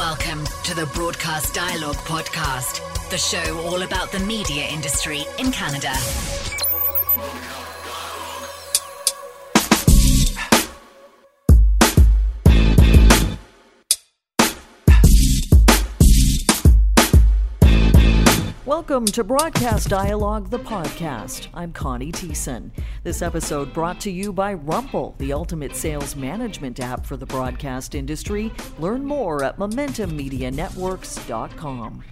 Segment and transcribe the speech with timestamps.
[0.00, 2.80] Welcome to the Broadcast Dialogue Podcast,
[3.10, 5.92] the show all about the media industry in Canada.
[18.80, 21.48] Welcome to Broadcast Dialogue, the podcast.
[21.52, 22.70] I'm Connie Thiessen.
[23.04, 27.94] This episode brought to you by Rumple, the ultimate sales management app for the broadcast
[27.94, 28.50] industry.
[28.78, 32.04] Learn more at MomentumMediaNetworks.com.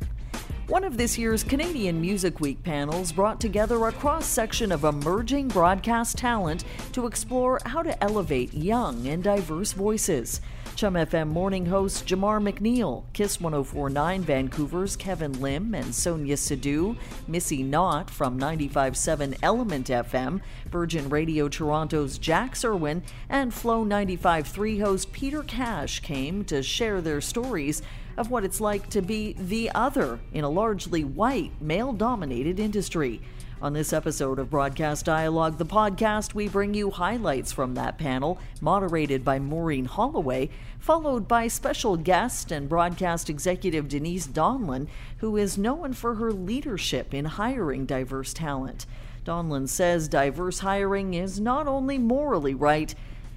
[0.66, 5.48] One of this year's Canadian Music Week panels brought together a cross section of emerging
[5.48, 10.42] broadcast talent to explore how to elevate young and diverse voices.
[10.78, 16.96] Chum FM morning host Jamar McNeil, Kiss 1049 Vancouver's Kevin Lim and Sonia Sidhu,
[17.26, 25.10] Missy Knott from 95.7 Element FM, Virgin Radio Toronto's Jack Serwin, and Flow 95.3 host
[25.10, 27.82] Peter Cash came to share their stories
[28.16, 33.20] of what it's like to be the other in a largely white, male dominated industry.
[33.60, 38.38] On this episode of Broadcast Dialogue, the podcast, we bring you highlights from that panel,
[38.60, 44.86] moderated by Maureen Holloway, followed by special guest and broadcast executive Denise Donlon,
[45.16, 48.86] who is known for her leadership in hiring diverse talent.
[49.24, 52.94] Donlon says diverse hiring is not only morally right,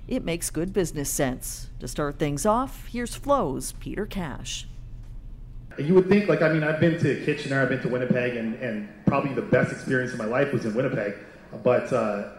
[0.08, 1.72] it makes good business sense.
[1.80, 4.68] To start things off, here's Flow's Peter Cash.
[5.86, 8.56] You would think, like, I mean, I've been to Kitchener, I've been to Winnipeg, and,
[8.56, 11.16] and probably the best experience of my life was in Winnipeg.
[11.64, 12.30] But uh,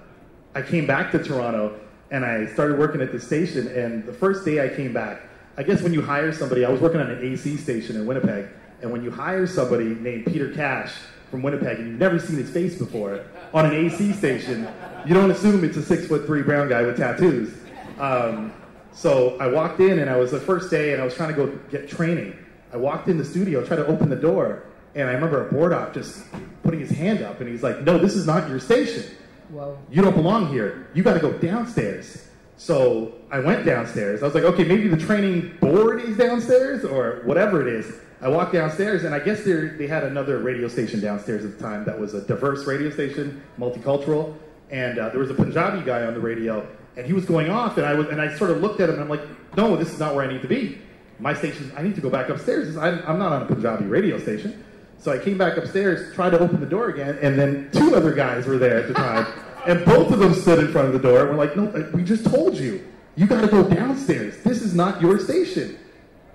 [0.54, 1.78] I came back to Toronto
[2.10, 3.68] and I started working at the station.
[3.68, 5.22] And the first day I came back,
[5.56, 8.48] I guess when you hire somebody, I was working on an AC station in Winnipeg.
[8.82, 10.92] And when you hire somebody named Peter Cash
[11.30, 14.68] from Winnipeg and you've never seen his face before on an AC station,
[15.06, 17.54] you don't assume it's a six foot three brown guy with tattoos.
[17.98, 18.52] Um,
[18.92, 21.34] so I walked in and I was the first day and I was trying to
[21.34, 22.36] go get training.
[22.72, 25.72] I walked in the studio, tried to open the door, and I remember a board
[25.72, 26.24] op just
[26.62, 29.04] putting his hand up and he's like, No, this is not your station.
[29.50, 29.78] Whoa.
[29.90, 30.88] You don't belong here.
[30.94, 32.28] You got to go downstairs.
[32.56, 34.22] So I went downstairs.
[34.22, 37.92] I was like, okay, maybe the training board is downstairs or whatever it is.
[38.20, 41.84] I walked downstairs, and I guess they had another radio station downstairs at the time
[41.86, 44.36] that was a diverse radio station, multicultural.
[44.70, 46.66] And uh, there was a Punjabi guy on the radio,
[46.96, 48.94] and he was going off, and I was, and I sort of looked at him,
[48.94, 49.26] and I'm like,
[49.56, 50.78] no, this is not where I need to be.
[51.18, 52.76] My station, I need to go back upstairs.
[52.76, 54.64] I'm, I'm not on a Punjabi radio station.
[54.98, 58.12] So I came back upstairs, tried to open the door again, and then two other
[58.14, 59.26] guys were there at the time.
[59.66, 61.90] and both of them stood in front of the door and were like, No, uh,
[61.92, 62.86] we just told you.
[63.16, 64.42] You got to go downstairs.
[64.42, 65.78] This is not your station.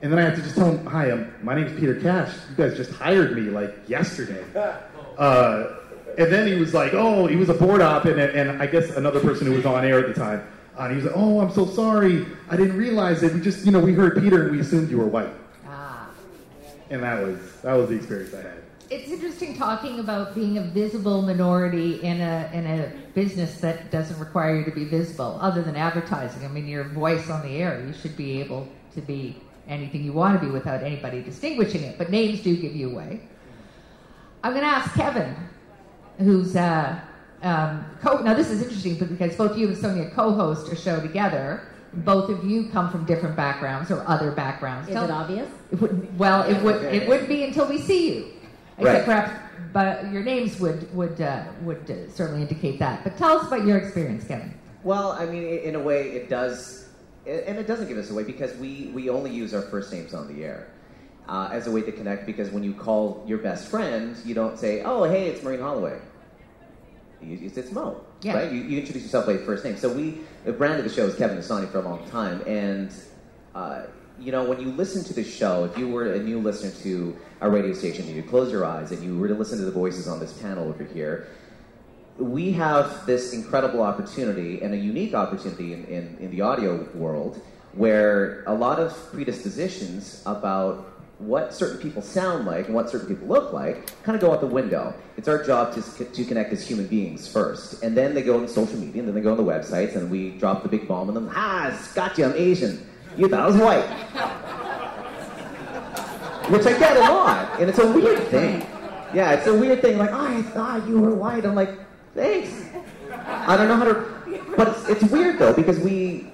[0.02, 2.36] And then I had to just tell him, Hi, um, my is Peter Cash.
[2.50, 4.44] You guys just hired me like yesterday.
[5.18, 5.80] Uh,
[6.20, 8.92] and then he was like, Oh, he was a board op, and, and I guess
[8.92, 10.48] another person who was on air at the time.
[10.78, 12.26] Uh, and he was like, Oh, I'm so sorry.
[12.50, 13.34] I didn't realize it.
[13.34, 15.34] We just, you know, we heard Peter and we assumed you were white.
[15.66, 16.10] Ah.
[16.90, 18.64] And that was that was the experience I had.
[18.90, 24.18] It's interesting talking about being a visible minority in a in a business that doesn't
[24.20, 26.46] require you to be visible, other than advertising.
[26.46, 29.36] I mean, your voice on the air, you should be able to be
[29.68, 31.98] anything you want to be without anybody distinguishing it.
[31.98, 33.22] But names do give you away.
[34.44, 35.36] I'm going to ask Kevin,
[36.20, 37.00] who's uh,
[37.44, 38.18] um, co.
[38.22, 41.62] Now this is interesting because both you and Sonia co-host a show together.
[41.94, 44.88] Both of you come from different backgrounds or other backgrounds.
[44.90, 45.50] Is Tell- it obvious?
[45.72, 48.32] It would, well, it would it wouldn't be until we see you,
[48.78, 49.06] except Right.
[49.06, 49.44] perhaps.
[49.74, 53.04] But your names would would uh, would uh, certainly indicate that.
[53.04, 54.54] But tell us about your experience, Kevin.
[54.84, 56.88] Well, I mean, in a way, it does,
[57.26, 60.34] and it doesn't give us away because we, we only use our first names on
[60.34, 60.68] the air
[61.28, 62.26] uh, as a way to connect.
[62.26, 66.00] Because when you call your best friend, you don't say, "Oh, hey, it's Maureen Holloway."
[67.22, 68.36] You, you it's Mo, Yeah.
[68.36, 68.52] right?
[68.52, 69.78] You, you introduce yourself by your first name.
[69.78, 72.42] So we the brand of the show is Kevin and Sonia for a long time,
[72.46, 72.92] and
[73.56, 73.84] uh,
[74.20, 77.16] you know when you listen to the show, if you were a new listener to
[77.42, 79.72] our radio station, and you close your eyes and you were to listen to the
[79.72, 81.28] voices on this panel over here
[82.18, 87.40] we have this incredible opportunity and a unique opportunity in, in, in the audio world
[87.74, 93.28] where a lot of predispositions about what certain people sound like and what certain people
[93.28, 94.94] look like kind of go out the window.
[95.18, 97.82] It's our job to, to connect as human beings first.
[97.82, 100.12] And then they go on social media, and then they go on the websites, and
[100.12, 101.32] we drop the big bomb on them.
[101.34, 102.88] Ah, got you, I'm Asian.
[103.18, 103.88] You thought I was white.
[106.52, 108.66] Which I get a lot, and it's a weird thing.
[109.14, 109.98] Yeah, it's a weird thing.
[109.98, 111.46] Like, oh, I thought you were white.
[111.46, 111.72] I'm like,
[112.14, 112.52] thanks.
[113.12, 116.32] I don't know how to, but it's, it's weird though because we,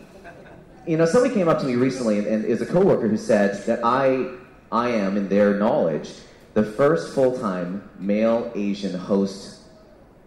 [0.85, 3.63] you know, somebody came up to me recently and, and is a coworker who said
[3.65, 4.29] that I,
[4.73, 6.09] I am, in their knowledge,
[6.55, 9.59] the first full-time male Asian host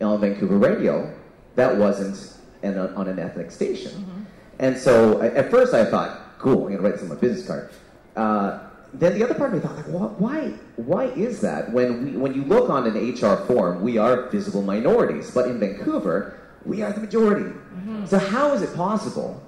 [0.00, 1.12] on Vancouver radio
[1.56, 2.16] that wasn't
[2.62, 4.26] an, on an ethnic station.
[4.58, 7.46] And so I- at first I thought, cool, I'm gonna write this on my business
[7.46, 7.70] card.
[8.16, 8.58] Uh,
[8.94, 11.72] then the other part of me thought, like, well, why, why is that?
[11.72, 15.58] When we, when you look on an HR form, we are visible minorities, but in
[15.58, 17.50] Vancouver, we are the majority.
[18.06, 19.42] So how is it possible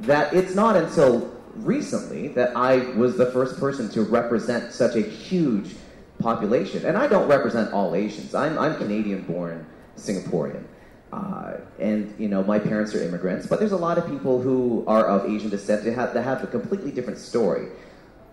[0.00, 5.00] that it's not until recently that I was the first person to represent such a
[5.00, 5.74] huge
[6.18, 6.84] population?
[6.84, 8.34] And I don't represent all Asians.
[8.34, 9.66] I'm, I'm Canadian-born
[9.96, 10.64] Singaporean.
[11.12, 14.84] Uh, and you know, my parents are immigrants, but there's a lot of people who
[14.86, 17.68] are of Asian descent that have, that have a completely different story.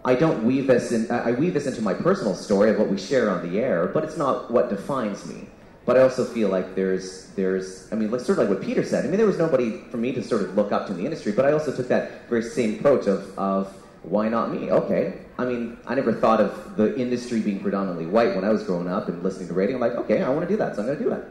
[0.05, 1.09] I don't weave this in.
[1.11, 4.03] I weave this into my personal story of what we share on the air, but
[4.03, 5.47] it's not what defines me.
[5.87, 7.87] But I also feel like there's, there's.
[7.93, 9.05] I mean, like, sort of like what Peter said.
[9.05, 11.05] I mean, there was nobody for me to sort of look up to in the
[11.05, 13.73] industry, but I also took that very same approach of, of
[14.03, 14.69] why not me?
[14.69, 15.13] Okay.
[15.37, 18.89] I mean, I never thought of the industry being predominantly white when I was growing
[18.89, 19.75] up and listening to radio.
[19.75, 21.23] I'm like, okay, I want to do that, so I'm going to do it.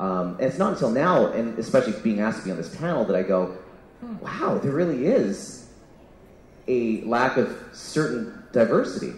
[0.00, 3.04] Um, and it's not until now, and especially being asked to be on this panel,
[3.04, 3.56] that I go,
[4.20, 5.68] wow, there really is
[6.66, 9.12] a lack of certain diversity.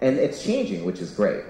[0.00, 1.42] And it's changing, which is great.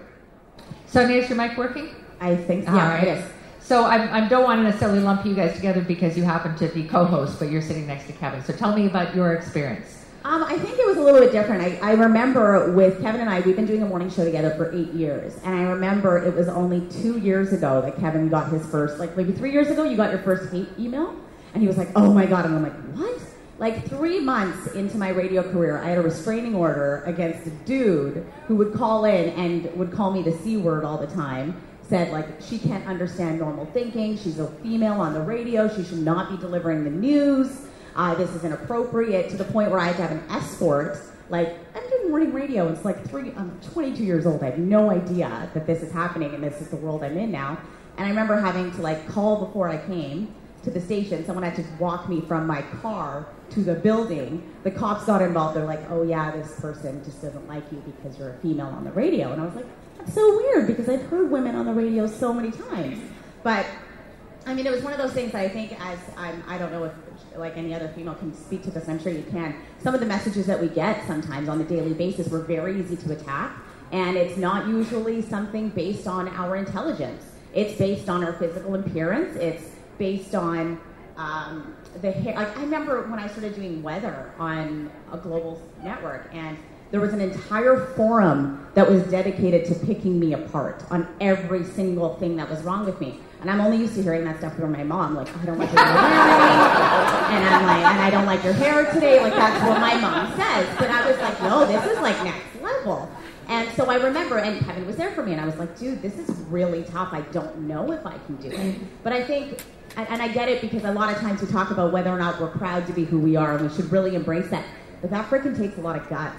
[0.86, 1.99] Sonia, is your mic working?
[2.20, 3.08] I think All yeah, right.
[3.08, 3.24] it is.
[3.60, 6.68] So I, I don't want to necessarily lump you guys together because you happen to
[6.68, 8.42] be co-hosts, but you're sitting next to Kevin.
[8.44, 10.06] So tell me about your experience.
[10.24, 11.62] Um, I think it was a little bit different.
[11.62, 14.70] I, I remember with Kevin and I, we've been doing a morning show together for
[14.74, 18.66] eight years, and I remember it was only two years ago that Kevin got his
[18.66, 21.14] first, like maybe three years ago, you got your first hate email,
[21.54, 23.18] and he was like, "Oh my god!" And I'm like, "What?"
[23.58, 28.26] Like three months into my radio career, I had a restraining order against a dude
[28.46, 31.54] who would call in and would call me the c word all the time.
[31.90, 34.16] Said like she can't understand normal thinking.
[34.16, 35.68] She's a female on the radio.
[35.68, 37.66] She should not be delivering the news.
[37.96, 41.00] Uh, this is inappropriate to the point where I had to have an escort.
[41.30, 42.68] Like, I'm doing morning radio.
[42.68, 44.40] It's like three, I'm 22 years old.
[44.44, 47.32] I have no idea that this is happening and this is the world I'm in
[47.32, 47.58] now.
[47.96, 50.32] And I remember having to like call before I came
[50.62, 51.24] to the station.
[51.26, 54.48] Someone had to walk me from my car to the building.
[54.62, 55.56] The cops got involved.
[55.56, 58.84] They're like, oh yeah, this person just doesn't like you because you're a female on
[58.84, 59.32] the radio.
[59.32, 59.66] And I was like,
[60.08, 63.00] so weird because I've heard women on the radio so many times.
[63.42, 63.66] But
[64.46, 66.72] I mean, it was one of those things that I think, as I'm, I don't
[66.72, 66.92] know if
[67.36, 68.88] like any other female can speak to this.
[68.88, 69.54] I'm sure you can.
[69.82, 72.96] Some of the messages that we get sometimes on a daily basis were very easy
[72.96, 73.54] to attack,
[73.92, 77.22] and it's not usually something based on our intelligence.
[77.54, 79.36] It's based on our physical appearance.
[79.36, 80.80] It's based on
[81.16, 82.34] um, the hair.
[82.34, 86.56] Like I remember when I started doing weather on a global network, and
[86.90, 92.16] there was an entire forum that was dedicated to picking me apart on every single
[92.16, 93.20] thing that was wrong with me.
[93.40, 95.72] And I'm only used to hearing that stuff from my mom, like, I don't like
[95.72, 99.20] you're wearing, and I'm like, and I don't like your hair today.
[99.22, 100.68] Like that's what my mom says.
[100.78, 103.10] But I was like, no, this is like next level.
[103.48, 106.02] And so I remember, and Kevin was there for me, and I was like, dude,
[106.02, 107.12] this is really tough.
[107.12, 108.76] I don't know if I can do it.
[109.02, 109.62] But I think,
[109.96, 112.18] and, and I get it because a lot of times we talk about whether or
[112.18, 114.64] not we're proud to be who we are, and we should really embrace that.
[115.00, 116.36] But that freaking takes a lot of guts.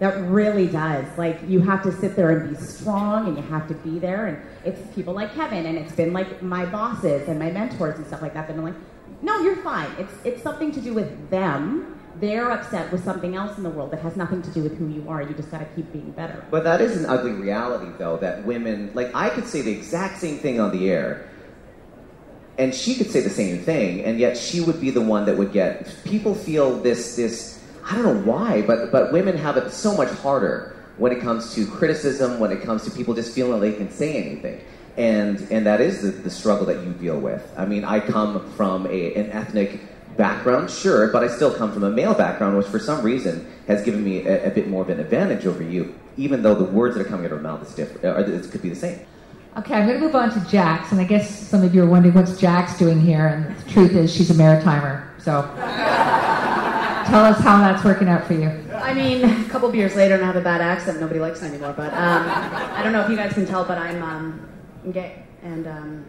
[0.00, 1.06] That really does.
[1.16, 4.26] Like you have to sit there and be strong, and you have to be there.
[4.26, 8.06] And it's people like Kevin, and it's been like my bosses and my mentors and
[8.06, 8.48] stuff like that.
[8.48, 8.74] That are like,
[9.22, 9.90] no, you're fine.
[9.98, 11.90] It's it's something to do with them.
[12.20, 14.86] They're upset with something else in the world that has nothing to do with who
[14.86, 15.20] you are.
[15.20, 16.44] You just got to keep being better.
[16.48, 20.20] But that is an ugly reality, though, that women, like, I could say the exact
[20.20, 21.28] same thing on the air,
[22.56, 25.36] and she could say the same thing, and yet she would be the one that
[25.36, 25.92] would get.
[26.04, 30.10] People feel this, this, I don't know why, but, but women have it so much
[30.10, 33.76] harder when it comes to criticism, when it comes to people just feeling like they
[33.76, 34.60] can say anything.
[34.96, 37.52] And, and that is the, the struggle that you deal with.
[37.58, 39.80] I mean, I come from a, an ethnic
[40.16, 43.82] background, sure, but I still come from a male background, which for some reason has
[43.82, 46.94] given me a, a bit more of an advantage over you, even though the words
[46.94, 48.76] that are coming out of our mouth is different, uh, or it could be the
[48.76, 49.00] same.
[49.56, 51.86] Okay, I'm going to move on to Jax, and I guess some of you are
[51.86, 55.08] wondering what's Jax doing here, and the truth is she's a maritimer.
[55.20, 55.42] So
[57.06, 58.48] tell us how that's working out for you.
[58.74, 61.00] I mean, a couple of beers later and I have a bad accent.
[61.00, 61.74] Nobody likes me anymore.
[61.76, 64.48] But um, I don't know if you guys can tell, but I'm, um,
[64.92, 66.04] gay, and um,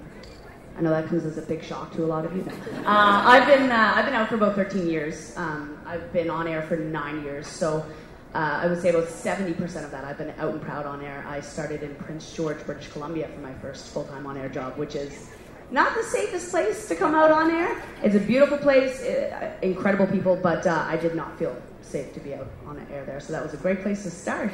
[0.78, 2.44] I know that comes as a big shock to a lot of you.
[2.44, 5.34] Uh, I've been uh, I've been out for about 13 years.
[5.38, 7.86] Um, I've been on air for nine years, so.
[8.34, 11.26] Uh, I would say about 70% of that I've been out and proud on air.
[11.26, 14.78] I started in Prince George, British Columbia for my first full time on air job,
[14.78, 15.30] which is
[15.72, 17.82] not the safest place to come out on air.
[18.04, 22.20] It's a beautiful place, uh, incredible people, but uh, I did not feel safe to
[22.20, 23.20] be out on air there.
[23.20, 24.52] So that was a great place to start.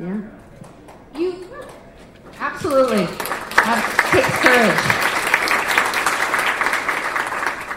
[0.00, 0.20] Yeah.
[1.14, 1.46] You
[2.38, 3.06] absolutely
[3.62, 5.06] have, takes courage.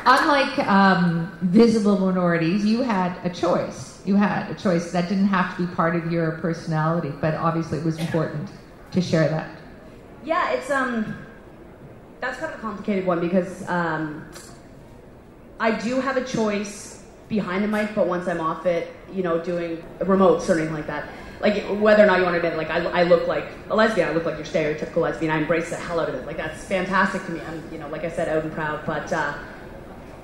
[0.06, 4.02] Unlike um, visible minorities, you had a choice.
[4.06, 7.78] You had a choice that didn't have to be part of your personality, but obviously
[7.78, 8.50] it was important
[8.92, 9.50] to share that.
[10.24, 11.16] Yeah, it's um,
[12.20, 14.30] that's kind of a complicated one because um,
[15.60, 19.42] I do have a choice behind the mic, but once I'm off it, you know,
[19.44, 21.10] doing remotes or anything like that,
[21.42, 24.10] like whether or not you want to admit, like I, I look like a lesbian,
[24.10, 25.32] I look like your stereotypical lesbian.
[25.32, 26.26] I embrace the hell out of it.
[26.26, 27.42] Like that's fantastic to me.
[27.42, 28.86] I'm, you know, like I said, out and proud.
[28.86, 29.38] But uh,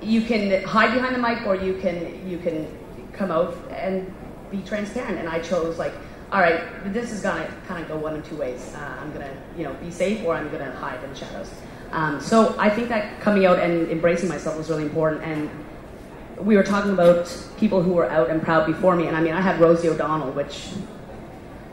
[0.02, 2.68] you can hide behind the mic, or you can you can
[3.12, 4.12] come out and
[4.50, 5.18] be transparent.
[5.18, 5.94] And I chose like,
[6.32, 6.62] all right,
[6.92, 8.74] this is gonna kind of go one of two ways.
[8.74, 11.50] Uh, I'm gonna you know be safe, or I'm gonna hide in the shadows.
[11.92, 15.22] Um, so I think that coming out and embracing myself was really important.
[15.22, 15.50] And
[16.38, 19.32] we were talking about people who were out and proud before me, and I mean,
[19.32, 20.68] I had Rosie O'Donnell, which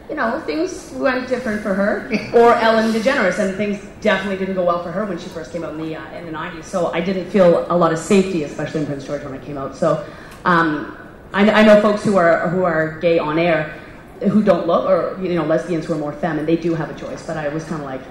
[0.10, 4.64] you know, things went different for her, or Ellen DeGeneres, and things definitely didn't go
[4.66, 6.66] well for her when she first came out in the uh, in the '90s.
[6.66, 9.58] So I didn't feel a lot of safety, especially in Prince George when I came
[9.58, 9.76] out.
[9.76, 10.06] So
[10.46, 10.98] um,
[11.34, 13.80] I, I, know folks who are who are gay on air
[14.30, 16.90] who don't look, or you know, lesbians who are more femme, and they do have
[16.90, 17.26] a choice.
[17.26, 18.02] But I was kind of like,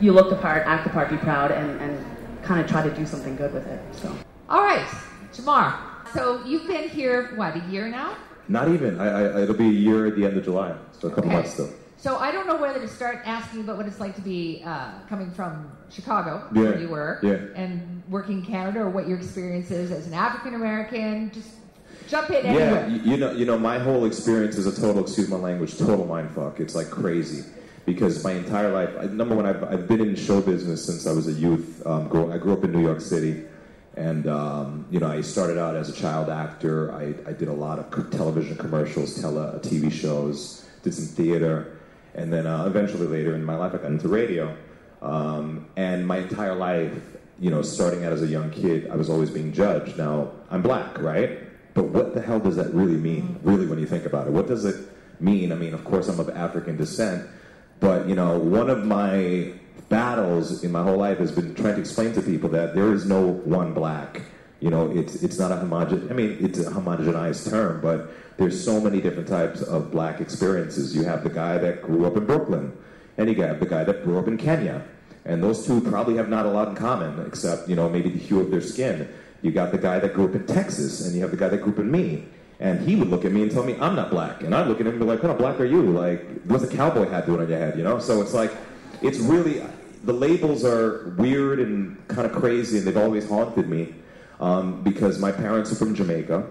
[0.00, 2.94] you look the part, act the part, be proud, and, and kind of try to
[2.94, 3.80] do something good with it.
[3.92, 4.14] So.
[4.48, 4.86] All right,
[5.32, 5.74] Jamar.
[6.12, 8.16] So you've been here what a year now?
[8.48, 9.00] Not even.
[9.00, 11.36] I, I, it'll be a year at the end of July, so a couple okay.
[11.36, 11.70] months still.
[11.98, 14.92] So I don't know whether to start asking about what it's like to be uh,
[15.08, 16.62] coming from Chicago, yeah.
[16.62, 17.60] where you were, yeah.
[17.60, 21.32] and working in Canada, or what your experience is as an African American.
[21.32, 21.54] Just
[22.06, 22.86] jump in anywhere.
[22.88, 26.06] Yeah, you know, you know, my whole experience is a total, excuse my language, total
[26.06, 26.60] mind fuck.
[26.60, 27.44] It's like crazy
[27.86, 31.28] because my entire life, number one, I've, I've been in show business since I was
[31.28, 31.86] a youth.
[31.86, 33.44] Um, grow, I grew up in New York City.
[33.94, 36.92] And, um, you know, I started out as a child actor.
[36.92, 41.78] I, I did a lot of television commercials, tele, TV shows, did some theater.
[42.14, 44.54] And then uh, eventually later in my life, I got into radio.
[45.00, 46.92] Um, and my entire life,
[47.38, 49.96] you know, starting out as a young kid, I was always being judged.
[49.96, 51.38] Now, I'm black, right?
[51.72, 54.32] But what the hell does that really mean, really, when you think about it?
[54.32, 54.88] What does it
[55.20, 55.52] mean?
[55.52, 57.28] I mean, of course, I'm of African descent.
[57.80, 59.52] But, you know, one of my
[59.88, 63.06] battles in my whole life has been trying to explain to people that there is
[63.06, 64.22] no one black.
[64.60, 66.10] You know, it's it's not a homogen.
[66.10, 70.96] I mean, it's a homogenized term, but there's so many different types of black experiences.
[70.96, 72.76] You have the guy that grew up in Brooklyn,
[73.18, 74.82] and you have the guy that grew up in Kenya,
[75.24, 78.18] and those two probably have not a lot in common, except you know maybe the
[78.18, 79.08] hue of their skin.
[79.42, 81.58] You got the guy that grew up in Texas, and you have the guy that
[81.58, 82.24] grew up in me.
[82.58, 84.80] And he would look at me and tell me I'm not black, and I'd look
[84.80, 85.82] at him and be like, "What kind of black are you?
[85.82, 87.98] Like, what's a cowboy hat doing on your head?" You know.
[87.98, 88.52] So it's like,
[89.02, 89.62] it's really
[90.04, 93.94] the labels are weird and kind of crazy, and they've always haunted me
[94.40, 96.46] um, because my parents are from Jamaica.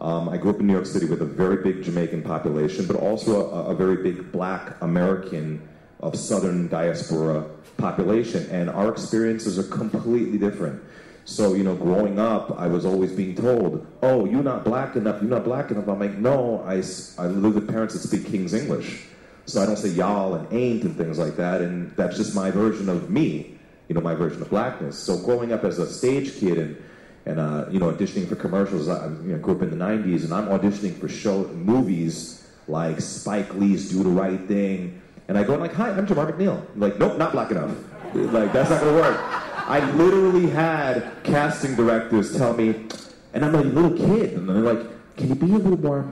[0.00, 2.94] Um, I grew up in New York City with a very big Jamaican population, but
[2.96, 5.66] also a, a very big black American
[6.00, 7.44] of Southern diaspora
[7.78, 10.80] population, and our experiences are completely different.
[11.28, 15.20] So, you know, growing up, I was always being told, oh, you're not black enough,
[15.20, 15.86] you're not black enough.
[15.86, 16.76] I'm like, no, I,
[17.18, 19.04] I live with parents that speak King's English.
[19.44, 21.60] So I don't say y'all and ain't and things like that.
[21.60, 23.58] And that's just my version of me,
[23.88, 24.98] you know, my version of blackness.
[24.98, 26.82] So growing up as a stage kid and
[27.26, 30.24] and uh, you know auditioning for commercials, I you know, grew up in the '90s,
[30.24, 35.44] and I'm auditioning for show movies like Spike Lee's Do the Right Thing, and I
[35.44, 37.76] go like, "Hi, I'm Jamar McNeil." like, nope, not black enough.
[38.14, 39.47] like that's not gonna work.
[39.68, 42.86] I literally had casting directors tell me,
[43.34, 46.10] and I'm a little kid, and they're like, "Can you be a little more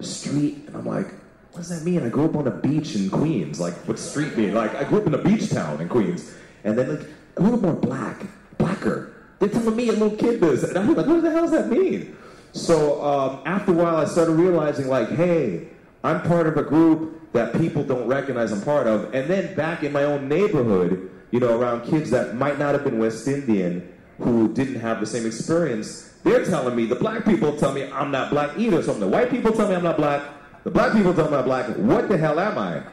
[0.00, 1.08] street?" And I'm like,
[1.54, 2.04] what does that mean?
[2.04, 3.60] I grew up on a beach in Queens.
[3.60, 4.54] Like, what street mean?
[4.54, 6.34] Like, I grew up in a beach town in Queens.
[6.64, 8.26] And then, like, a little more black,
[8.58, 9.12] blacker.
[9.38, 10.64] They're telling me, a little kid, this.
[10.64, 12.16] And I'm like, what the hell does that mean?
[12.50, 15.68] So, um, after a while, I started realizing, like, hey,
[16.02, 19.14] I'm part of a group that people don't recognize I'm part of.
[19.14, 22.84] And then back in my own neighborhood, you know, around kids that might not have
[22.84, 27.56] been West Indian, who didn't have the same experience, they're telling me, the black people
[27.56, 28.80] tell me I'm not black either.
[28.84, 30.22] So the white people tell me I'm not black,
[30.62, 31.66] the black people tell me I'm black.
[31.74, 32.84] What the hell am I?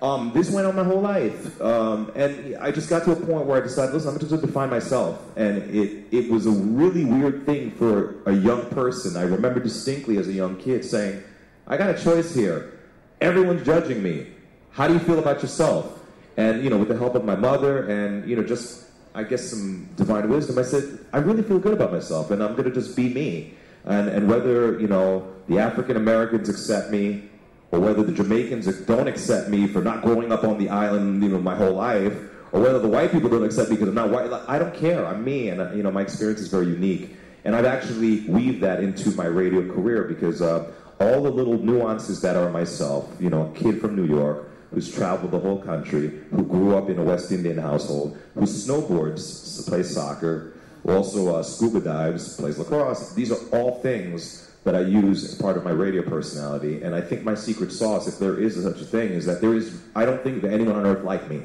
[0.00, 1.60] Um, this went on my whole life.
[1.60, 4.40] Um, and I just got to a point where I decided, listen, I'm just going
[4.42, 5.20] to define myself.
[5.34, 9.16] And it, it was a really weird thing for a young person.
[9.16, 11.24] I remember distinctly as a young kid saying,
[11.66, 12.78] I got a choice here.
[13.20, 14.28] Everyone's judging me.
[14.70, 16.02] How do you feel about yourself?
[16.36, 19.48] And, you know, with the help of my mother and, you know, just, I guess,
[19.50, 22.74] some divine wisdom, I said, I really feel good about myself and I'm going to
[22.74, 23.54] just be me.
[23.86, 27.28] And, and whether you know the African Americans accept me
[27.70, 31.28] or whether the Jamaicans don't accept me for not growing up on the island you
[31.28, 32.14] know my whole life
[32.52, 35.06] or whether the white people don't accept me because I'm not white I don't care.
[35.06, 37.14] I'm me and you know my experience is very unique.
[37.44, 42.22] And I've actually weaved that into my radio career because uh, all the little nuances
[42.22, 46.44] that are myself you know kid from New York who's traveled the whole country, who
[46.44, 50.54] grew up in a West Indian household, who snowboards, plays soccer,
[50.86, 53.14] also uh, scuba dives, plays lacrosse.
[53.14, 56.82] These are all things that I use as part of my radio personality.
[56.82, 59.54] And I think my secret sauce, if there is such a thing, is that there
[59.54, 61.42] is, I don't think that anyone on earth like me.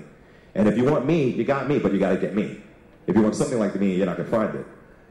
[0.55, 2.61] And if you want me, you got me, but you got to get me.
[3.07, 4.65] If you want something like me, you're not going to find it.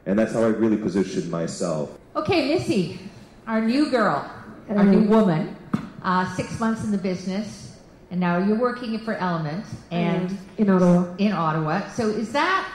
[0.05, 1.97] And that's how I really position myself.
[2.15, 2.99] Okay, Missy,
[3.47, 4.29] our new girl,
[4.69, 5.55] our new woman,
[6.01, 7.68] uh, six months in the business,
[8.11, 11.15] and now you're working for Element and in Ottawa.
[11.17, 11.87] in Ottawa.
[11.89, 12.71] So is that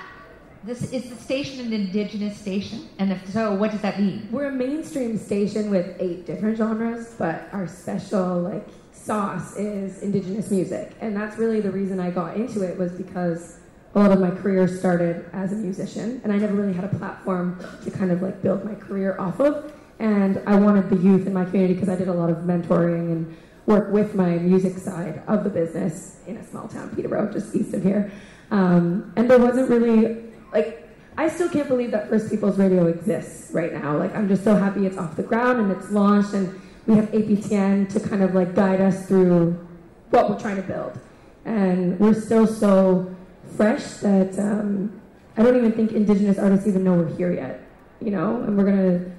[0.64, 2.88] this is the station an Indigenous station?
[2.98, 4.28] And if so, what does that mean?
[4.30, 10.50] We're a mainstream station with eight different genres, but our special like sauce is indigenous
[10.50, 13.58] music, and that's really the reason I got into it was because
[13.94, 16.96] a lot of my career started as a musician, and I never really had a
[16.96, 19.72] platform to kind of like build my career off of.
[20.00, 23.12] And I wanted the youth in my community because I did a lot of mentoring
[23.12, 23.36] and
[23.66, 27.74] work with my music side of the business in a small town, Peterborough, just east
[27.74, 28.10] of here.
[28.50, 30.84] Um, and there wasn't really like
[31.16, 33.96] I still can't believe that First Peoples Radio exists right now.
[33.96, 37.06] Like I'm just so happy it's off the ground and it's launched, and we have
[37.10, 39.52] APTN to kind of like guide us through
[40.10, 40.98] what we're trying to build.
[41.44, 43.14] And we're still so
[43.56, 45.00] fresh that um,
[45.36, 47.60] I don't even think Indigenous artists even know we're here yet.
[48.00, 49.13] You know, and we're gonna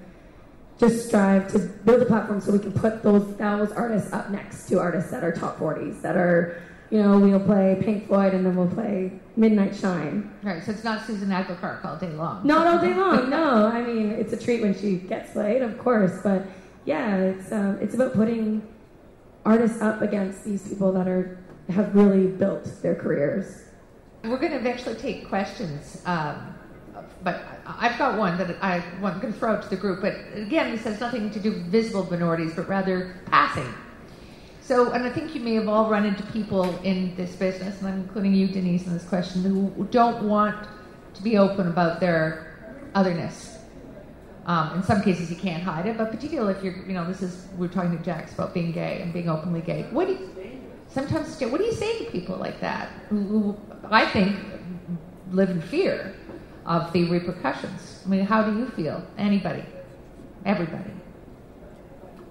[0.79, 4.67] just strive to build a platform so we can put those those artists up next
[4.67, 8.46] to artists that are top 40s that are you know we'll play pink floyd and
[8.46, 10.32] then we'll play midnight shine.
[10.44, 12.46] Right, so it's not Susan Aglukark all day long.
[12.46, 13.67] not all day long no.
[13.67, 16.46] I mean it's a treat when she gets played of course but
[16.86, 18.62] yeah it's um, it's about putting
[19.46, 21.38] artists up against these people that are
[21.70, 23.63] have really built their careers.
[24.24, 26.55] We're going to eventually take questions, um,
[27.25, 30.00] but I've got one that I want to throw out to the group.
[30.00, 33.74] But again, this has nothing to do with visible minorities, but rather passing.
[34.62, 37.88] So, and I think you may have all run into people in this business, and
[37.88, 40.67] I'm including you, Denise, in this question, who don't want
[41.15, 43.58] to be open about their otherness.
[44.46, 47.24] Um, in some cases, you can't hide it, but particularly if you're, you know, this
[47.24, 49.88] is we're talking to Jax about being gay and being openly gay.
[49.89, 53.58] What do you, sometimes what do you say to people like that who, who
[53.89, 54.36] I think
[55.32, 56.13] live in fear
[56.65, 58.01] of the repercussions?
[58.05, 59.05] I mean, how do you feel?
[59.17, 59.63] Anybody?
[60.45, 60.91] Everybody?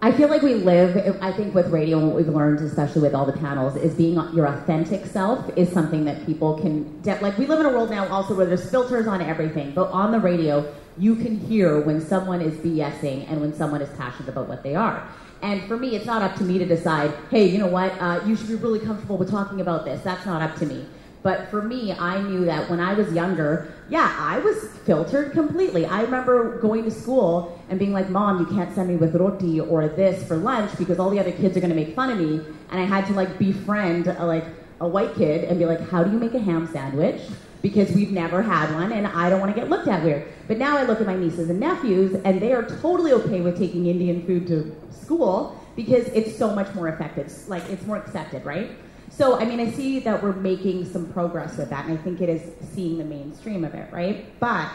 [0.04, 3.14] I feel like we live, I think with radio and what we've learned, especially with
[3.14, 7.38] all the panels, is being your authentic self is something that people can, de- like
[7.38, 10.20] we live in a world now also where there's filters on everything, but on the
[10.20, 14.62] radio, you can hear when someone is BSing and when someone is passionate about what
[14.62, 15.08] they are.
[15.40, 18.20] And for me, it's not up to me to decide, hey, you know what, uh,
[18.26, 20.02] you should be really comfortable with talking about this.
[20.02, 20.86] That's not up to me.
[21.24, 25.86] But for me, I knew that when I was younger, yeah, I was filtered completely.
[25.86, 29.58] I remember going to school and being like, Mom, you can't send me with roti
[29.58, 32.18] or this for lunch because all the other kids are going to make fun of
[32.18, 32.44] me.
[32.70, 34.44] And I had to like befriend a, like
[34.80, 37.22] a white kid and be like, How do you make a ham sandwich?
[37.62, 40.28] Because we've never had one and I don't want to get looked at weird.
[40.46, 43.56] But now I look at my nieces and nephews and they are totally okay with
[43.56, 47.32] taking Indian food to school because it's so much more effective.
[47.48, 48.72] Like it's more accepted, right?
[49.16, 52.20] So, I mean, I see that we're making some progress with that, and I think
[52.20, 54.38] it is seeing the mainstream of it, right?
[54.40, 54.72] But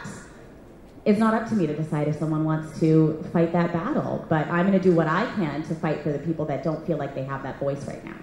[1.03, 4.25] it's not up to me to decide if someone wants to fight that battle.
[4.29, 6.85] But I'm going to do what I can to fight for the people that don't
[6.87, 8.15] feel like they have that voice right now.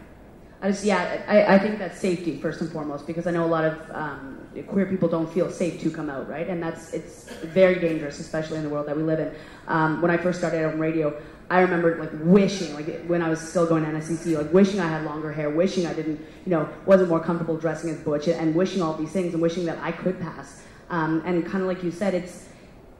[0.62, 3.46] I just, yeah, I, I think that's safety first and foremost because I know a
[3.46, 6.48] lot of um, queer people don't feel safe to come out, right?
[6.48, 9.34] And that's it's very dangerous, especially in the world that we live in.
[9.68, 13.40] Um, when I first started on radio, I remember like wishing, like when I was
[13.40, 16.68] still going to NSCC, like wishing I had longer hair, wishing I didn't, you know,
[16.86, 19.92] wasn't more comfortable dressing as butch, and wishing all these things, and wishing that I
[19.92, 20.62] could pass.
[20.88, 22.48] Um, and kind of like you said, it's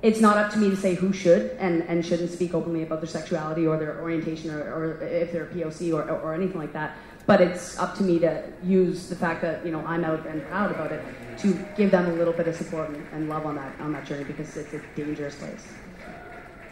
[0.03, 3.01] it's not up to me to say who should and, and shouldn't speak openly about
[3.01, 6.73] their sexuality or their orientation or, or if they're a POC or, or anything like
[6.75, 6.97] that.
[7.27, 10.47] But it's up to me to use the fact that you know I'm out and
[10.47, 11.03] proud about it
[11.39, 14.25] to give them a little bit of support and, love on that on that journey
[14.25, 15.67] because it's a dangerous place.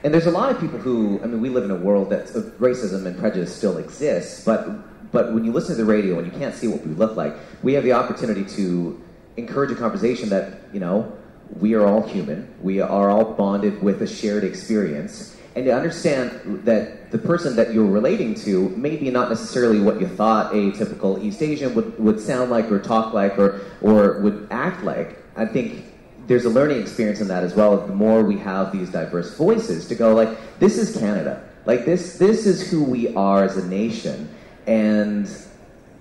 [0.04, 2.28] And there's a lot of people who, I mean, we live in a world that
[2.30, 6.30] uh, racism and prejudice still exists, but, but when you listen to the radio and
[6.30, 9.02] you can't see what we look like, we have the opportunity to
[9.38, 11.10] encourage a conversation that, you know,
[11.58, 16.64] we are all human, we are all bonded with a shared experience, and to understand
[16.64, 21.22] that the person that you're relating to maybe not necessarily what you thought a typical
[21.24, 25.16] East Asian would, would sound like or talk like or, or would act like.
[25.36, 25.84] I think
[26.26, 27.86] there's a learning experience in that as well.
[27.86, 31.48] The more we have these diverse voices to go like, this is Canada.
[31.66, 34.28] Like this, this is who we are as a nation.
[34.66, 35.30] And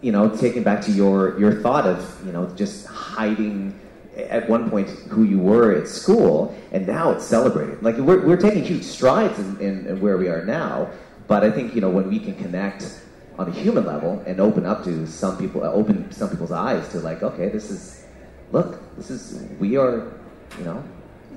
[0.01, 3.79] you know, taking back to your your thought of you know just hiding
[4.15, 7.81] at one point who you were at school, and now it's celebrated.
[7.81, 10.89] Like we're we're taking huge strides in, in, in where we are now.
[11.27, 13.01] But I think you know when we can connect
[13.39, 16.87] on a human level and open up to some people, uh, open some people's eyes
[16.89, 18.05] to like, okay, this is
[18.51, 20.13] look, this is we are,
[20.59, 20.83] you know,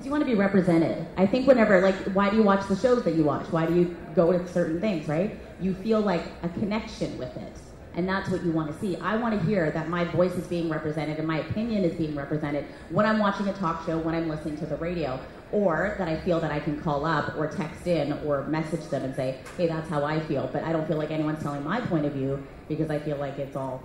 [0.03, 1.07] you want to be represented.
[1.17, 3.45] I think whenever, like, why do you watch the shows that you watch?
[3.51, 5.37] Why do you go to certain things, right?
[5.59, 7.53] You feel like a connection with it.
[7.97, 8.95] And that's what you want to see.
[8.97, 12.15] I want to hear that my voice is being represented and my opinion is being
[12.15, 15.19] represented when I'm watching a talk show, when I'm listening to the radio.
[15.51, 19.03] or that I feel that I can call up or text in or message them
[19.03, 20.49] and say, hey, that's how I feel.
[20.51, 23.39] But I don't feel like anyone's telling my point of view because I feel like
[23.39, 23.81] it's all,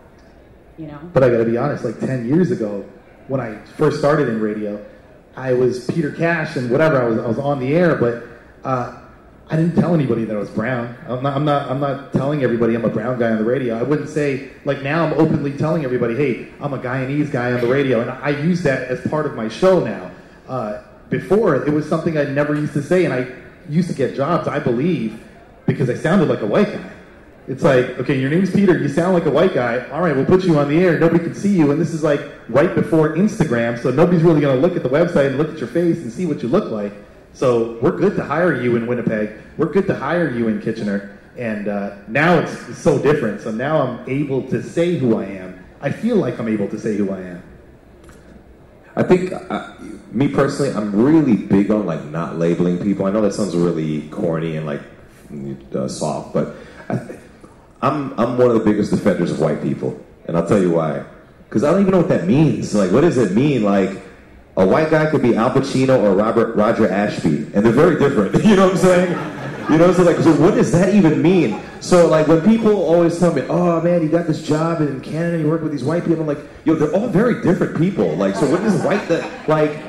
[0.77, 0.99] you know.
[1.13, 2.85] But I got to be honest, like 10 years ago,
[3.29, 4.85] when I first started in radio,
[5.37, 7.01] I was Peter Cash and whatever.
[7.01, 8.25] I was, I was on the air, but
[8.65, 9.01] uh,
[9.53, 10.97] I didn't tell anybody that I was brown.
[11.07, 13.79] I'm not, I'm not, I'm not telling everybody I'm a brown guy on the radio.
[13.79, 17.61] I wouldn't say, like now I'm openly telling everybody, hey, I'm a Guyanese guy on
[17.61, 18.01] the radio.
[18.01, 20.11] And I use that as part of my show now.
[20.49, 23.27] Uh, before, it was something I never used to say, and I
[23.69, 25.23] used to get jobs, I believe,
[25.67, 26.91] because I sounded like a white guy.
[27.47, 29.87] It's like, okay, your name's Peter, you sound like a white guy.
[29.91, 30.99] All right, we'll put you on the air.
[30.99, 31.73] Nobody can see you.
[31.73, 34.89] And this is like right before Instagram, so nobody's really going to look at the
[34.89, 36.95] website and look at your face and see what you look like.
[37.35, 39.33] So we're good to hire you in Winnipeg.
[39.57, 41.19] We're good to hire you in Kitchener.
[41.37, 43.41] And uh, now it's, so different.
[43.41, 45.65] So now I'm able to say who I am.
[45.81, 47.43] I feel like I'm able to say who I am.
[48.95, 49.73] I think, uh,
[50.13, 53.07] me personally, I'm really big on like not labeling people.
[53.07, 54.83] I know that sounds really corny and like
[55.75, 56.57] uh, soft, but
[56.89, 57.01] I,
[57.81, 61.05] I'm I'm one of the biggest defenders of white people, and I'll tell you why.
[61.49, 62.75] Because I don't even know what that means.
[62.75, 63.63] Like, what does it mean?
[63.63, 63.99] Like,
[64.57, 68.35] a white guy could be Al Pacino or Robert Roger Ashby, and they're very different.
[68.45, 69.71] you know what I'm saying?
[69.71, 71.61] You know, so like, so what does that even mean?
[71.81, 75.39] So like, when people always tell me, "Oh man, you got this job in Canada,
[75.43, 78.35] you work with these white people," I'm like, "Yo, they're all very different people." Like,
[78.35, 79.81] so what is white that like?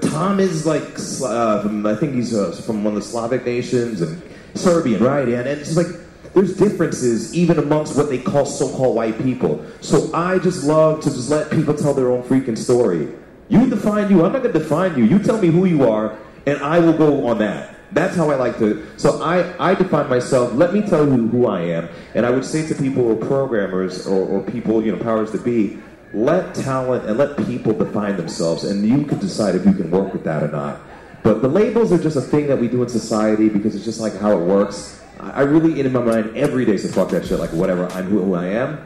[0.00, 0.82] Tom is like,
[1.22, 4.20] uh, from, I think he's uh, from one of the Slavic nations and
[4.54, 5.28] Serbian, right?
[5.28, 5.86] And, and it's like
[6.34, 9.64] there's differences even amongst what they call so-called white people.
[9.80, 13.08] So I just love to just let people tell their own freaking story.
[13.50, 14.24] You define you.
[14.24, 15.04] I'm not going to define you.
[15.04, 17.74] You tell me who you are, and I will go on that.
[17.92, 18.86] That's how I like to.
[18.96, 20.54] So I, I define myself.
[20.54, 21.88] Let me tell you who I am.
[22.14, 25.38] And I would say to people or programmers or, or people, you know, powers to
[25.38, 25.80] be,
[26.14, 30.12] let talent and let people define themselves, and you can decide if you can work
[30.12, 30.80] with that or not.
[31.24, 34.00] But the labels are just a thing that we do in society because it's just
[34.00, 35.02] like how it works.
[35.18, 38.34] I really, in my mind, every day say fuck that shit, like whatever, I'm who
[38.34, 38.80] I am.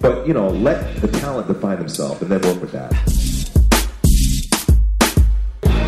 [0.00, 2.92] But, you know, let the talent define themselves and then work with that.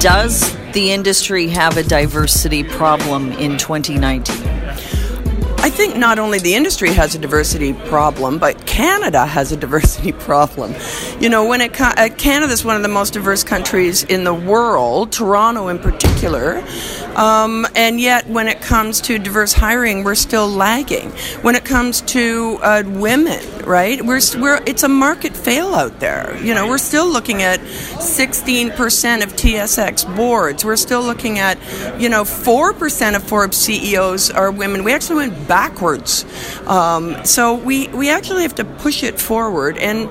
[0.00, 4.36] Does the industry have a diversity problem in 2019?
[5.60, 10.12] I think not only the industry has a diversity problem, but Canada has a diversity
[10.28, 10.72] problem.
[11.18, 14.32] You know, when it uh, Canada is one of the most diverse countries in the
[14.32, 16.62] world, Toronto in particular,
[17.16, 21.10] um, and yet when it comes to diverse hiring, we're still lagging.
[21.42, 26.36] When it comes to uh, women, right, we're, we're it's a market fail out there.
[26.42, 30.64] You know, we're still looking at 16% of TSX boards.
[30.64, 31.58] We're still looking at,
[32.00, 34.84] you know, 4% of Forbes CEOs are women.
[34.84, 36.24] We actually went backwards.
[36.66, 39.78] Um, so we, we actually have to push it forward.
[39.78, 40.08] And,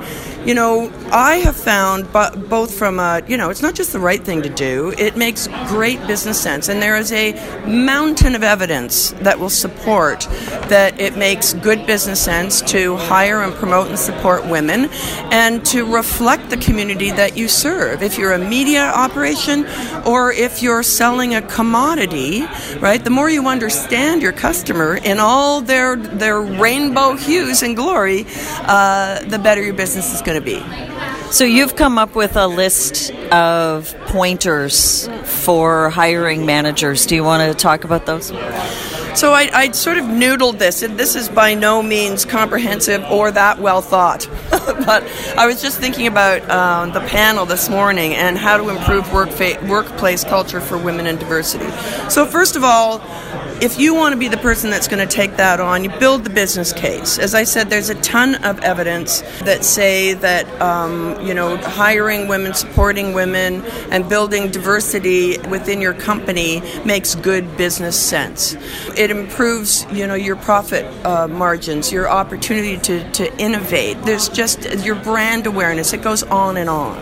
[0.48, 4.00] you know, I have found, but both from a, you know, it's not just the
[4.00, 6.70] right thing to do, it makes great business sense.
[6.70, 7.34] And there is a
[7.68, 10.22] mountain of evidence that will support
[10.70, 14.86] that it makes good business sense to hire and promote and support women
[15.34, 18.02] and to reflect the community that you serve.
[18.02, 19.66] If you're a media operation
[20.06, 22.44] or if you're selling a commodity,
[22.80, 28.26] right, the more you understand your customer in all their, their rainbow hues and glory,
[28.62, 30.64] uh, the better your business is going to be.
[31.32, 37.06] So you've come up with a list of pointers for hiring managers.
[37.06, 38.32] Do you want to talk about those?
[39.18, 43.32] So I, I sort of noodled this, and this is by no means comprehensive or
[43.32, 44.30] that well thought.
[44.52, 45.04] but
[45.36, 49.30] I was just thinking about uh, the panel this morning and how to improve work
[49.30, 51.70] fa- workplace culture for women and diversity.
[52.12, 53.00] So first of all,
[53.62, 56.24] if you want to be the person that's going to take that on, you build
[56.24, 57.18] the business case.
[57.18, 62.28] As I said, there's a ton of evidence that say that um, you know hiring
[62.28, 68.56] women, supporting women, and building diversity within your company makes good business sense.
[68.96, 74.02] It improves you know your profit uh, margins, your opportunity to, to innovate.
[74.04, 75.94] There's just your brand awareness.
[75.94, 76.98] It goes on and on.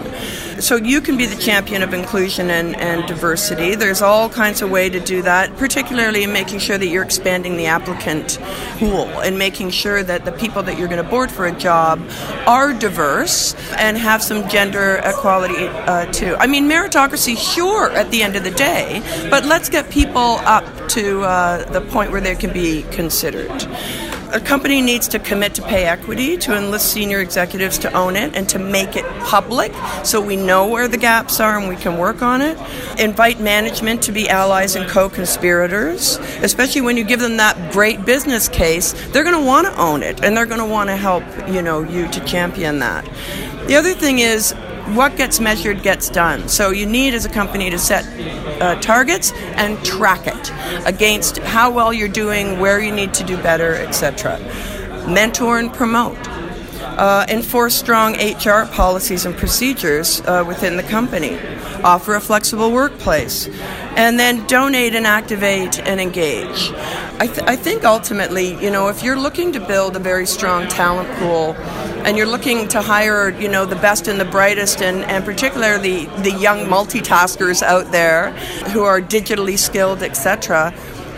[0.60, 3.76] So you can be the champion of inclusion and, and diversity.
[3.76, 7.58] There's all kinds of way to do that, particularly in making sure that you're expanding
[7.58, 8.40] the applicant
[8.78, 12.02] pool and making sure that the people that you're going to board for a job
[12.48, 16.36] are diverse and have some gender equality uh, too.
[16.40, 20.66] I mean, meritocracy, sure, at the end of the day, but let's get people up
[20.90, 23.68] to uh, the point where they can be considered
[24.36, 28.36] a company needs to commit to pay equity, to enlist senior executives to own it,
[28.36, 31.98] and to make it public so we know where the gaps are and we can
[31.98, 32.58] work on it.
[33.00, 38.06] Invite management to be allies and co conspirators, especially when you give them that great
[38.06, 38.92] business case.
[39.12, 41.62] They're going to want to own it and they're going to want to help you
[41.62, 43.06] know you to champion that.
[43.68, 44.54] The other thing is
[44.94, 46.48] what gets measured gets done.
[46.48, 48.06] So you need as a company to set
[48.62, 50.52] uh, targets and track it
[50.86, 54.40] against how well you're doing, where you need to do better, etc.
[55.08, 56.18] Mentor and promote.
[56.98, 61.38] Uh, enforce strong HR policies and procedures uh, within the company.
[61.84, 63.48] Offer a flexible workplace.
[63.98, 66.72] And then donate and activate and engage.
[67.18, 70.68] I, th- I think ultimately, you know, if you're looking to build a very strong
[70.68, 71.54] talent pool
[72.04, 76.08] and you're looking to hire, you know, the best and the brightest and, and particularly
[76.24, 78.32] the young multitaskers out there
[78.74, 80.74] who are digitally skilled, etc.,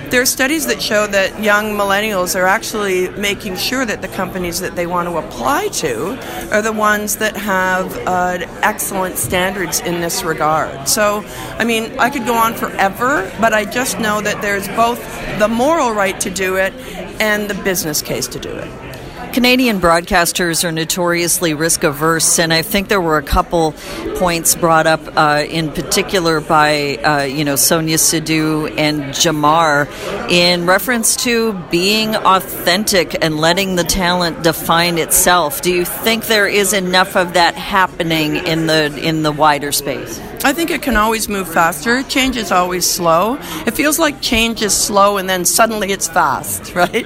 [0.09, 4.59] there are studies that show that young millennials are actually making sure that the companies
[4.61, 6.17] that they want to apply to
[6.51, 10.87] are the ones that have uh, excellent standards in this regard.
[10.87, 11.23] So,
[11.57, 14.99] I mean, I could go on forever, but I just know that there's both
[15.39, 16.73] the moral right to do it
[17.19, 18.86] and the business case to do it.
[19.33, 23.73] Canadian broadcasters are notoriously risk averse, and I think there were a couple
[24.15, 29.87] points brought up uh, in particular by uh, you know Sonia Sidhu and Jamar
[30.29, 35.61] in reference to being authentic and letting the talent define itself.
[35.61, 40.19] Do you think there is enough of that happening in the in the wider space?
[40.43, 42.03] I think it can always move faster.
[42.03, 43.37] Change is always slow.
[43.65, 47.05] It feels like change is slow and then suddenly it's fast, right?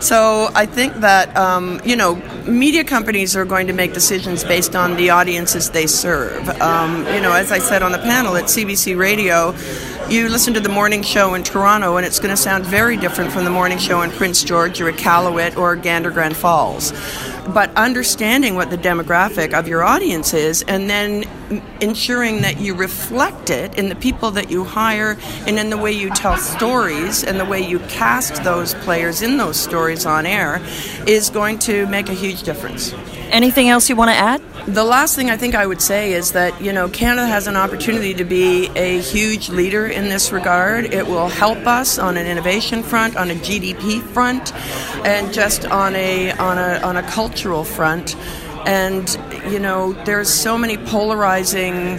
[0.00, 4.74] So I think that um, you know media companies are going to make decisions based
[4.74, 6.48] on the audiences they serve.
[6.60, 9.54] Um, you know, as I said on the panel at CBC Radio,
[10.08, 13.30] you listen to the morning show in Toronto, and it's going to sound very different
[13.30, 16.92] from the morning show in Prince George or Iqaluit or Gander Grand Falls.
[17.48, 21.24] But understanding what the demographic of your audience is, and then
[21.80, 25.92] ensuring that you reflect it in the people that you hire and in the way
[25.92, 30.60] you tell stories and the way you cast those players in those stories on air
[31.06, 32.94] is going to make a huge difference.
[33.30, 34.42] Anything else you want to add?
[34.66, 37.56] The last thing I think I would say is that, you know, Canada has an
[37.56, 40.92] opportunity to be a huge leader in this regard.
[40.92, 44.52] It will help us on an innovation front, on a GDP front,
[45.06, 48.16] and just on a on a on a cultural front.
[48.66, 49.08] And,
[49.50, 51.98] you know, there's so many polarizing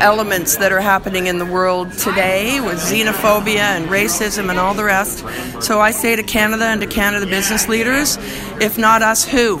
[0.00, 4.84] elements that are happening in the world today with xenophobia and racism and all the
[4.84, 5.18] rest.
[5.62, 8.16] So I say to Canada and to Canada business leaders,
[8.60, 9.60] if not us, who?